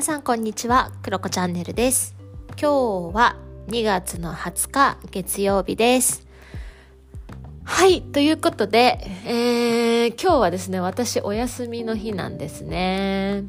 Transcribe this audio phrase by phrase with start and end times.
[0.00, 2.16] 皆さんこんにちは、クロコチャンネルです。
[2.58, 3.36] 今日は
[3.68, 6.26] 2月の20日月曜日です。
[7.64, 13.44] はい、ということで、えー、今日はですね、私お休みの日なんですね。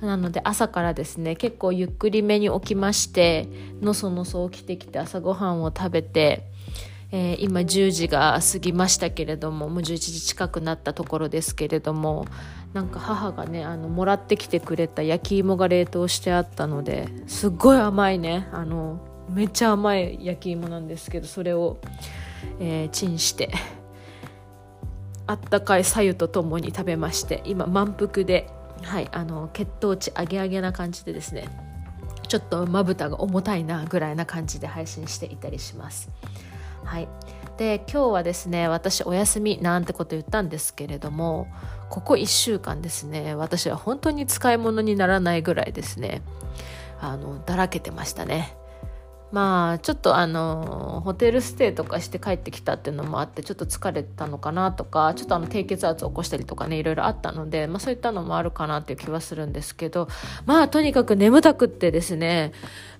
[0.00, 3.48] なので朝からですね、結構ゆっくりめに起きまして、
[3.82, 6.44] のそのそ起きてきて朝ごはんを食べて、
[7.10, 12.26] えー今10時が過ぎましたけれどももう11時近くなったところですけれども
[12.74, 18.98] なんか母がねあのもらってきてくれた焼き芋が冷凍してあったのですっごい甘いねあの
[19.30, 21.78] めっちゃ甘い焼き芋なんですけどそれを、
[22.60, 23.50] えーチンして
[25.26, 28.50] あったかい白湯とともに食べまして今満腹で、
[28.82, 31.48] はい、あの血糖値上げ上げな感じでですね
[32.28, 36.10] ちょっとまぶたが重たいなぐらいな感じで配信していたりします。
[36.84, 37.08] はい、
[37.56, 41.46] で今日はですね私お休みなんてこと言ったんですけれども
[41.88, 46.22] ここ1週間ですね私は本当に使い物にならないぐらいですね
[47.00, 48.56] あのだらけてましたね。
[49.32, 60.08] まあちょっとあのホテルステイとかして帰ってきたっていうのもあってちょっと疲れたのかなとかちょっとあの低血圧を起こしたりとかねいろいろあったので、まあ、そういったのもあるかなっていう気はするんですけど
[60.46, 62.52] まあとにかく眠たくってですね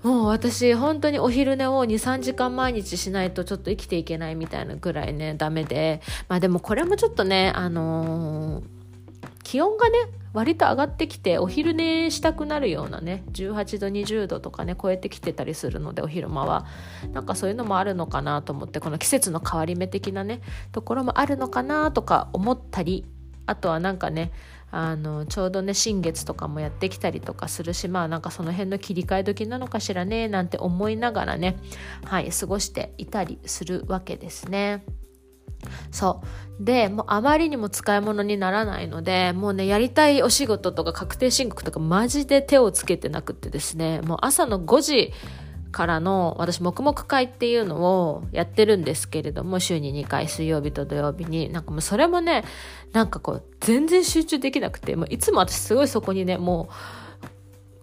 [0.03, 8.74] もう私本当にお昼寝を23時間毎日しないとちょっと生きていけないみたいなぐらいねダメでまあでもこれもちょっとねあのー
[9.43, 9.99] 気温がね
[10.33, 16.67] 割と上がってきてお昼寝したくなるようなね18度20度とかね超えてきてたりするのでお昼間は
[17.13, 20.41] なんかそういうのもあるのかなと思ってこの季節の変わり目的なね
[20.73, 23.05] ところもあるのかなとか思ったり
[23.47, 24.33] あとはなんかね
[24.71, 31.57] あのちょうどね新月とかもやってきたりとかするしまあなんかその辺の切り替え時なのかしらねなんて思いながらね
[32.05, 34.85] はい過ごしていたりするわけですね。
[35.91, 36.65] そう。
[36.65, 45.13] でもうあまりにも使い物にならないのでもうねやりたいお仕事とか確定申告とかマジで手をつけてなくってですねもう朝の5時
[45.73, 51.53] からの私黙々会っていうのをやってるんですけれども週に2回水曜日と土曜日に。
[51.53, 52.45] なんかもうそれもね
[52.93, 57.04] なんかこう全然集中できなくてもういつも私すごいそこにねもう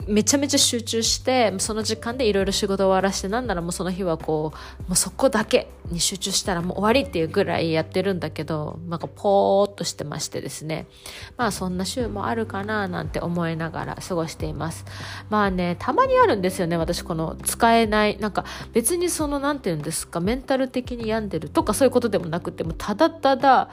[0.07, 10.87] めちゃめちゃ集中してその時間でいろいろ仕事終わらしてなんならもうその日はこうもうそこだけに集中したらもう終わりっていうぐらいやってるんだけどなんかポーっとしてましてですね。
[11.37, 14.85] まあそんな週もあるかななんて思いながら過ごしています。
[15.29, 23.69] まあねたまにあるんですよね私この使えないなんか別にそのなんて言うんですかメンタル的に病んでるとかそういうことでもなくてもただただ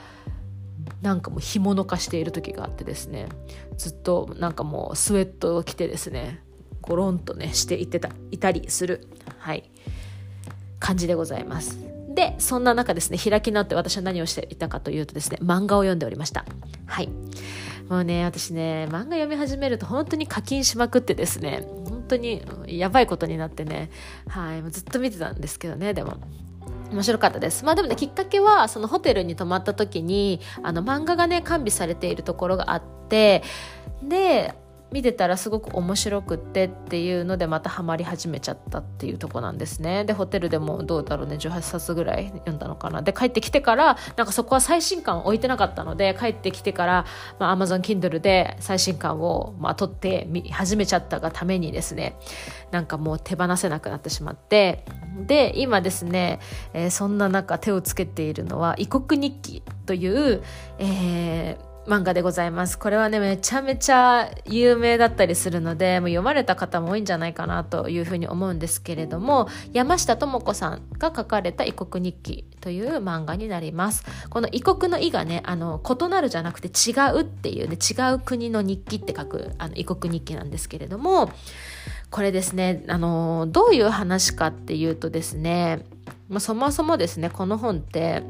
[1.03, 3.29] なんかもう干物化している時があってですね
[3.77, 6.43] ずっとなんかもうスウェットを着てですね
[6.81, 9.07] ゴロンとねしていってたいたりする
[9.39, 9.71] はい
[10.81, 11.79] 感じでございます。
[12.15, 16.45] でそんな中ですね開き直って私は何をしていたかというとですね漫画を読んでおりました。
[16.87, 17.09] はい。
[17.89, 23.91] もうね私ね漫画読み始めると本当に課金しまくってですね本当にやばいことになってね
[24.29, 26.19] はいずっと見てたんですけどねでも。
[26.91, 27.65] 面白かったです。
[27.65, 33.43] まあでもね、きっかけは、そのホテルに泊まった時に、あの漫画がね、完備されているところがあって、
[34.03, 34.55] で、
[34.91, 40.05] 見てたらすごく面白くってっていうのでまたハマり始めちゃったっていうとこなんですね。
[40.05, 41.37] でホテルでもどうだろうね。
[41.37, 43.03] 18冊ぐらい読んだのかな。
[43.03, 47.05] で帰ってきてからなんかそこは最新刊置いてなかったので帰ってきてから、
[47.39, 52.17] まあ、Amazon Kindle で最新刊を、まあ、取って見始めちゃったがためにですね
[52.71, 54.85] なんかもう手放せなくなってしまって。
[55.27, 56.39] で今ですね、
[56.73, 60.43] えーそんな中手をつけているのは異国日記という、
[60.79, 62.79] えー漫画でございます。
[62.79, 74.05] これはね、めちゃめちゃ有名だったりするので、もう読まれた方も多いんじゃないかなというふうに思うんですけれども、山下智子さんが書かれた異国日記という漫画になります。
[74.29, 81.31] この異国の異がね、あの、異なるじゃなくて違うっていうね、違う国の日記って書く、あの、異国日記なんですけれども、
[82.11, 85.87] これですね、あの、どういう話かっていうとですね、
[86.29, 88.23] まあ、そもそもですね、この本って、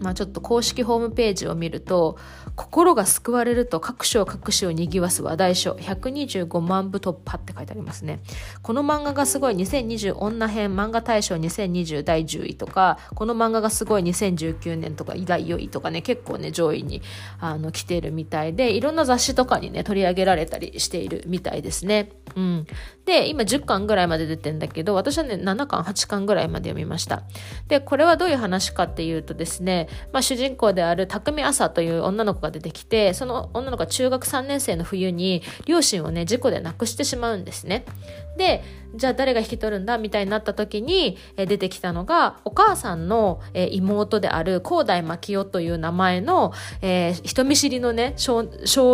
[0.00, 2.16] まあ、ちょっと公式ホームページを見ると
[2.58, 8.20] 心が救われると各章各紙を賑わす話題書125万部突破って書いてありますね。
[8.62, 17.00] この漫画がすごい2020女編漫画大賞2020第10位とかこの漫画がすごい2019年とか第4位とかね結構ね上位に
[17.38, 22.10] あの来てるみたいでいろんな雑誌とかにね取り上げられたりしているみたいですね。
[22.34, 22.66] うん。
[23.04, 27.22] で今10巻ぐらいまで出てんだけど私はね7巻8巻ぐらいまで読みました。
[27.68, 37.84] でこれはどういう話かっていうとですねまあ、主人公である匠朝という女の子が出てきてその女の子は中学3年生の冬に両親をね事故で亡くしてしまうんですね。
[38.38, 38.62] で
[38.94, 48.44] じゃあ誰が引き取るんだみたいになった時に、え出てきたのがお母さんの、え妹である広大牧代という名前の、えー、人見知りのね少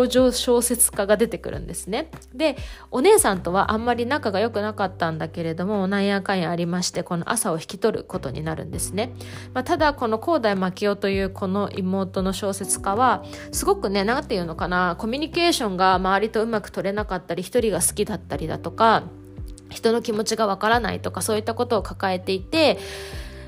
[0.09, 2.11] 女小説家が出てくるんですね。
[2.35, 2.57] で
[2.91, 9.15] お姉さんとはあんまり仲が良くなかったんだけれどもなんやかんやありましてこの朝を引き取ることになるんですね。
[9.53, 19.05] まあ、ただこの広大牧代というこの妹の小説家はすごくね何て言うのかなコミュニケーションが周りとうまく取れなかったり一人が好きだったりだとか
[19.71, 22.79] 人の気持ちがわからないとかそういったことを抱えていて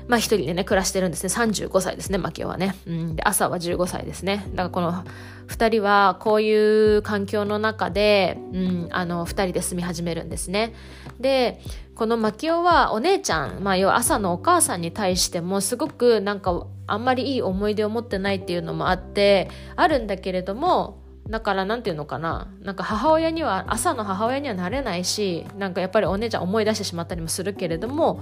[0.07, 1.29] まあ一人でね、暮らしてるんですね。
[1.29, 2.75] 35歳ですね、マキオはね。
[2.87, 3.15] うん。
[3.15, 4.45] で、朝は15歳ですね。
[4.51, 5.03] だからこの
[5.47, 10.73] 二人はこういう環境の中で、うん、あの、二人で住み始めるんですね。
[11.19, 11.59] で、
[11.93, 22.47] このマキオはお姉ちゃん、まあ要は朝のお母さんに対してもすごくなんかあんまりいい思い出を持ってないっていうのもあって、あるんだけれども、だからなんていうのかな。
[22.61, 28.21] なんか母親には朝の母親にはなれないしなんかやっぱりお姉ちゃん思い出してしまったりもするけれども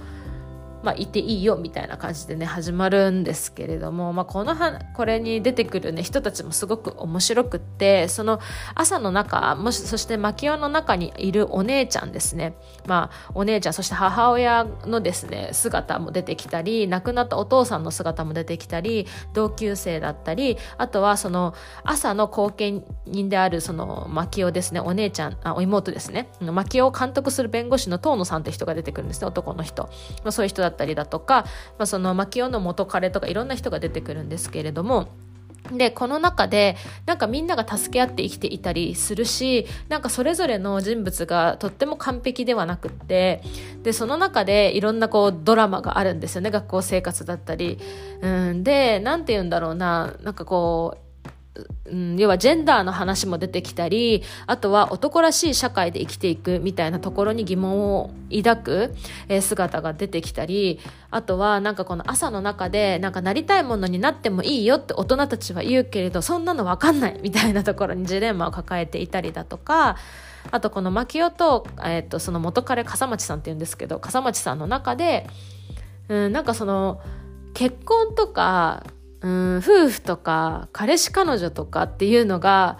[0.82, 8.40] まあ、いていいよみたいな感じでね始まるんですけれども、まあ、このはこれに出てくる、ね、人たちもすごく面白くってその
[8.74, 12.54] 朝の中もしそして牧雄の中にいるお姉ちゃんですね、
[12.86, 26.28] まあ、お姉ちゃんそして母親のですね姿も出てきたり亡くなったお父さんの姿も出てきたり同級生だったりあとはその朝の後見人であるその牧雄ですねお姉ちゃんあお妹ですね。
[26.40, 31.44] 牧雄を監督する弁護士の遠野さんって人が出てくるんですね男の人、まあ、そういう人だったりだとか、
[31.78, 35.08] まあ、その牧雄の元彼とかいろんな人が出てくるんですけれども
[35.72, 36.76] で、この中で、
[37.06, 43.42] なんかみんなが助け合って生きていたりするし、なんかそれぞれの人物がとっても完璧ではなくって、
[43.82, 47.78] で、その中でいろんなこうドラマがあるんですよね、学校生活だったり。
[48.20, 51.05] うん、で、なんて言うんだろうな、なんかこう、
[51.86, 58.94] うん、要はジェンダーの話も出てきたりあとは男らしい社会で生きていくみたいなところに疑問を抱く、
[59.28, 60.80] え、姿が出てきたり
[61.10, 69.96] あとはなんかこの朝の中でなんかなりたいものになってもいいよって大人たちは言うけれどそんなの分かんないみたいなところにジレンマを抱えていたりだとか
[70.50, 75.26] あとこの牧雄と,、えー、とその元彼笠町さんっていうんですけど笠町さんの中で、
[76.08, 77.00] うん、なんかその
[77.54, 78.84] 結婚とか
[79.22, 82.78] うん夫婦とか彼氏彼女とかっていうのが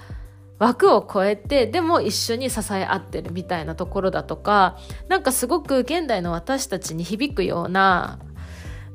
[0.58, 4.78] 枠を超えてでも一緒に支え合ってるみたいなところだとか
[5.08, 8.18] なんかすごく現代の私たちに響くような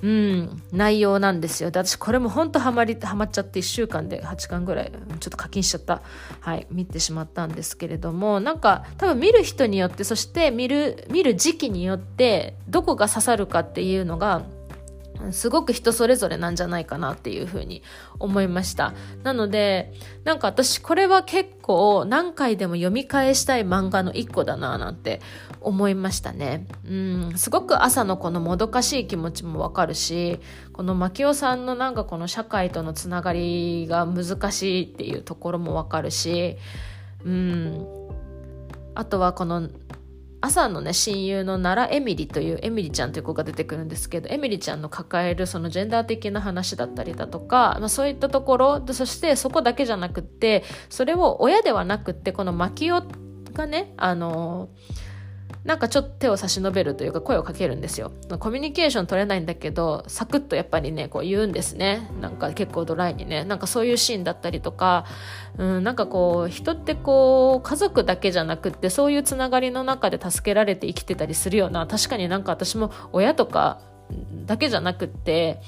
[0.04, 1.70] うん、内容なんですよ。
[1.70, 6.02] で、私これも本当ハマり、ハマっちゃって1週間で8巻ぐらい、ちょっと課金しちゃった。
[6.40, 14.42] はい、見てしまったんですけれども、なんか多分見る人によって、そして見る、見る時期によって、どこが刺さるかっていうのが、
[15.32, 17.84] すごく人それぞれなんじゃないかなっていうふうに
[18.20, 18.94] 思いました。
[19.24, 25.22] なので、なんか私これは結構何回でも読み返したい漫画の一個だななんて
[25.62, 26.68] 思いましたね。
[26.88, 30.40] うん、すごく朝のこのもどかしい気持ちもわかるし、
[30.74, 36.58] この牧雄さんのなんかこの社会とのつながりが難しいっていうところもわかるし、
[37.24, 37.86] うん、
[38.96, 39.70] あとはこの
[40.42, 53.04] 朝のね親友の奈良エミリというエミリちゃんという子が出てくるんですけどエミリちゃんの抱えるそのジェンダー的な話だったりだとか、まあ、そういったところそしてそこだけじゃなくってそれを親ではなくってこのマキオ
[53.54, 55.11] がねあのー
[55.64, 58.12] なんかちょっと手を差し伸べるというか声をかけるんですよ。
[58.40, 62.10] コミュニケーション取れないんだけど、サクッとやっぱりね、こう言うんですね。
[62.20, 63.46] なんか結構ドライにね。
[63.46, 65.06] なんかそういうシーンだったりとか、
[65.58, 73.82] うん、なんかこう、人ってこう、家族だけじゃなくって、そういうつながりの中で助けられて生きてたりするような、確かになんか私も親とか
[74.46, 75.62] だけじゃなくって、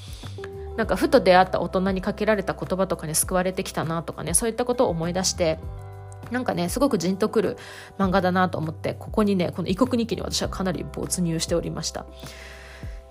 [0.76, 5.58] なんかふと出会った大人にかけられた言葉とかに救われてきたなとかね、そういったことを思い出して、
[6.30, 7.56] なんかね、すごくじんとくる
[7.98, 12.06] 漫画だなと思って、ここにね、この異国日記に私はかなり没入しておりました。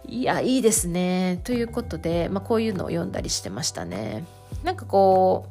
[0.07, 1.39] いや、いいですね。
[1.43, 4.25] ということで、まあ、こういうのを読んだりしてましたね。
[4.63, 5.47] なんかこ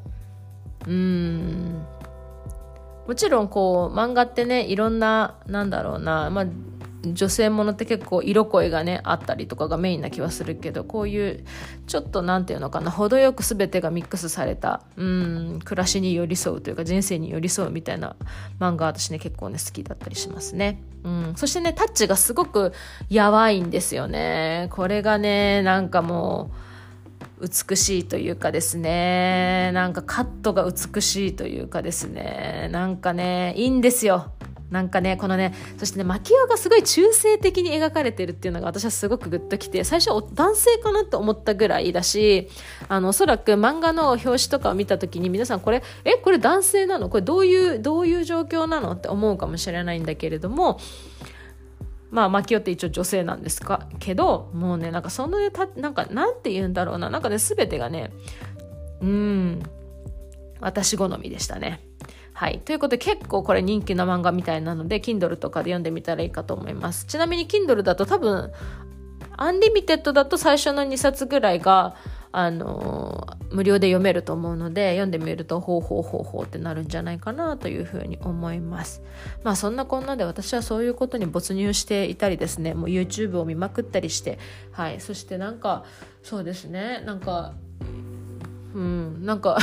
[0.87, 1.83] う、うん、
[3.07, 6.47] もちろんこう、漫画ってね、いろんな、なんだろうな、まあ、
[7.05, 11.45] 女性ものって結構色恋がねあったりとかがメインな気はするけどこういう
[11.87, 18.17] ちょっと何て言うのかな程よく全てがミックスされたうん暮らしに寄り添うというか人生に寄り添うみたいな
[18.61, 20.83] 漫画私ね結構ね好きだったりしますね。
[21.05, 22.73] うん、そしてねタッチがすごく
[23.09, 24.69] やばいんですよね。
[24.71, 26.53] これがねなんかも
[27.41, 34.31] う美しいというかですねなんかカットが美しいというかですねなんかねいいんですよ
[34.73, 42.49] なんかねこのねそしてね牧雄がすごい中性的に描かれてるっていうのが私はすごくグッときて最初男性かなと思ったぐらいだし
[42.89, 47.09] あのおそらく漫画の表紙とかを見た時に皆さんこれえこれ男性なの？
[47.09, 50.81] これどういうどういう状況なのって思うかもしれないんだけれども
[52.11, 53.89] まあ、マキオって一応女性なんですか？
[53.99, 57.09] けど、もうね、なんかそのた、なんか、なんて言うんだろうな？
[57.09, 58.13] なんかね、すべてがね、
[59.01, 59.63] うん、
[60.61, 61.81] 私好みでしたね。
[62.43, 62.59] はい。
[62.59, 67.07] ということで結構これ人気の漫画みたいなので、Kindle とかで読んでみたらいいかと思います。
[67.07, 68.51] ちなみに Kindle だと多分、
[69.37, 71.95] アンリミテッドだと最初の2冊ぐらいが、
[72.33, 79.03] あのー、無料で読めると思うので読んでみるとほうほうほうほうってなるんじゃないかなというふうに思います。
[79.45, 82.75] まあそんなこんなで私はそういうことに没入していたりですね。
[82.75, 84.41] もう YouTube を見まくったりして。
[84.73, 85.01] はい。
[85.01, 85.85] そしてなんか
[86.25, 87.03] そうですね。
[87.07, 87.55] なんか
[88.75, 89.59] うんなんか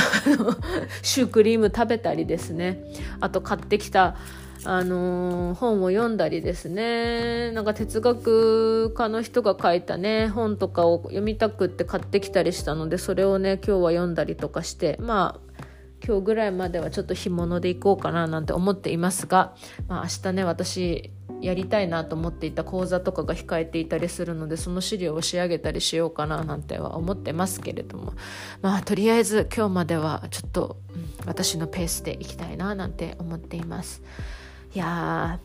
[1.02, 2.84] シュークリーム食べたりですね。
[3.20, 4.16] あと買ってきた
[4.64, 7.50] あのー、本を読んだりですね。
[7.52, 15.50] なんか哲学家の人が書いたね本とかを読みたくって買ってきたりしたのでそれをね今日は読んだりとかしてまあ
[16.06, 19.54] 今日ぐらいまではちょっと干物でいこうかななんて思っていますが、
[19.88, 21.10] まあ、明日ね私
[21.40, 28.12] やりたいなと思っていた講座とかが控えていたりするのでその資料を仕上げたりしようかななんては思ってますけれども。
[28.62, 34.02] まあとりあえず今日まではちょっと、うん、私のペースでいきたいななんて思っています。
[34.74, 35.40] いや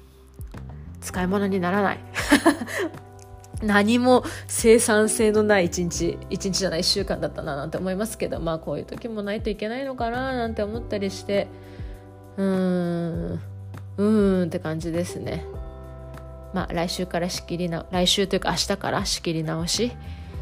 [1.01, 1.99] 使い物にならない。
[3.63, 11.47] 何も生産性のない一日一日じゃない一週間だったななんて思いますけどまあこういう時もないといけないのかななんて思ったりして
[12.37, 13.39] うーん
[13.97, 15.45] うーんって感じですね。
[16.55, 19.91] まあ来週から仕切りな来週というか明日から仕切り直し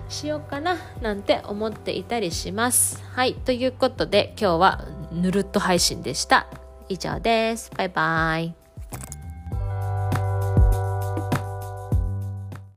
[0.09, 3.03] しようかななんて思っていたりします。
[3.13, 6.47] はいということで今日はぬるっと配信でした。
[6.87, 7.71] 以上です。
[7.75, 8.62] バイバイ。